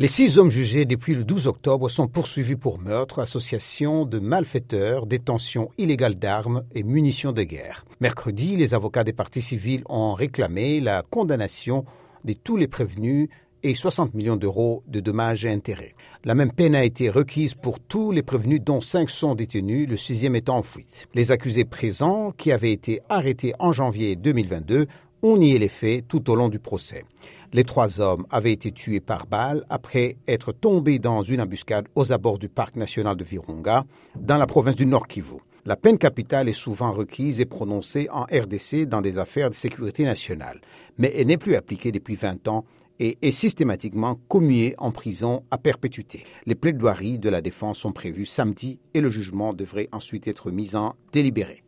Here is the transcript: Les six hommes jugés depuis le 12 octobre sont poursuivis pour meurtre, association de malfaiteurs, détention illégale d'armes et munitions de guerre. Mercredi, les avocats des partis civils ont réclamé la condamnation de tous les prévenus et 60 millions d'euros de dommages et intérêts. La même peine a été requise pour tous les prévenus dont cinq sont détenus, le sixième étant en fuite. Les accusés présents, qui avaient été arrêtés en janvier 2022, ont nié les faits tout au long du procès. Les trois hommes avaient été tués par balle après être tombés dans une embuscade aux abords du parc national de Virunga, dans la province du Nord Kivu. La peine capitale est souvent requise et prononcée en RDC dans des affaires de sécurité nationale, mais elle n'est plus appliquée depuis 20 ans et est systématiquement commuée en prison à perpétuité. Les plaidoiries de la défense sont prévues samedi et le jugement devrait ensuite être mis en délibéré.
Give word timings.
Les 0.00 0.08
six 0.08 0.38
hommes 0.38 0.50
jugés 0.50 0.86
depuis 0.86 1.14
le 1.14 1.24
12 1.24 1.46
octobre 1.46 1.90
sont 1.90 2.08
poursuivis 2.08 2.56
pour 2.56 2.78
meurtre, 2.78 3.18
association 3.18 4.06
de 4.06 4.18
malfaiteurs, 4.18 5.04
détention 5.04 5.68
illégale 5.76 6.14
d'armes 6.14 6.64
et 6.74 6.82
munitions 6.82 7.32
de 7.32 7.42
guerre. 7.42 7.84
Mercredi, 8.00 8.56
les 8.56 8.72
avocats 8.72 9.04
des 9.04 9.12
partis 9.12 9.42
civils 9.42 9.82
ont 9.90 10.14
réclamé 10.14 10.80
la 10.80 11.02
condamnation 11.02 11.84
de 12.24 12.32
tous 12.32 12.56
les 12.56 12.66
prévenus 12.66 13.28
et 13.62 13.74
60 13.74 14.14
millions 14.14 14.36
d'euros 14.36 14.82
de 14.86 15.00
dommages 15.00 15.44
et 15.44 15.50
intérêts. 15.50 15.94
La 16.24 16.34
même 16.34 16.52
peine 16.52 16.74
a 16.74 16.82
été 16.82 17.10
requise 17.10 17.52
pour 17.52 17.78
tous 17.78 18.10
les 18.10 18.22
prévenus 18.22 18.62
dont 18.62 18.80
cinq 18.80 19.10
sont 19.10 19.34
détenus, 19.34 19.86
le 19.86 19.98
sixième 19.98 20.34
étant 20.34 20.56
en 20.56 20.62
fuite. 20.62 21.08
Les 21.12 21.30
accusés 21.30 21.66
présents, 21.66 22.32
qui 22.32 22.52
avaient 22.52 22.72
été 22.72 23.02
arrêtés 23.10 23.52
en 23.58 23.72
janvier 23.72 24.16
2022, 24.16 24.86
ont 25.22 25.36
nié 25.36 25.58
les 25.58 25.68
faits 25.68 26.06
tout 26.08 26.30
au 26.30 26.34
long 26.34 26.48
du 26.48 26.58
procès. 26.58 27.04
Les 27.52 27.64
trois 27.64 28.00
hommes 28.00 28.26
avaient 28.30 28.52
été 28.52 28.70
tués 28.70 29.00
par 29.00 29.26
balle 29.26 29.64
après 29.68 30.16
être 30.28 30.52
tombés 30.52 30.98
dans 31.00 31.22
une 31.22 31.40
embuscade 31.40 31.88
aux 31.96 32.12
abords 32.12 32.38
du 32.38 32.48
parc 32.48 32.76
national 32.76 33.16
de 33.16 33.24
Virunga, 33.24 33.84
dans 34.16 34.36
la 34.36 34.46
province 34.46 34.76
du 34.76 34.86
Nord 34.86 35.08
Kivu. 35.08 35.38
La 35.66 35.76
peine 35.76 35.98
capitale 35.98 36.48
est 36.48 36.54
souvent 36.54 36.92
requise 36.92 37.40
et 37.40 37.44
prononcée 37.44 38.08
en 38.10 38.22
RDC 38.22 38.86
dans 38.86 39.02
des 39.02 39.18
affaires 39.18 39.50
de 39.50 39.54
sécurité 39.54 40.04
nationale, 40.04 40.60
mais 40.96 41.12
elle 41.16 41.26
n'est 41.26 41.36
plus 41.36 41.56
appliquée 41.56 41.92
depuis 41.92 42.14
20 42.14 42.48
ans 42.48 42.64
et 43.00 43.18
est 43.22 43.30
systématiquement 43.30 44.20
commuée 44.28 44.74
en 44.78 44.92
prison 44.92 45.42
à 45.50 45.58
perpétuité. 45.58 46.24
Les 46.46 46.54
plaidoiries 46.54 47.18
de 47.18 47.30
la 47.30 47.40
défense 47.40 47.78
sont 47.78 47.92
prévues 47.92 48.26
samedi 48.26 48.78
et 48.94 49.00
le 49.00 49.08
jugement 49.08 49.54
devrait 49.54 49.88
ensuite 49.90 50.28
être 50.28 50.50
mis 50.50 50.76
en 50.76 50.94
délibéré. 51.12 51.62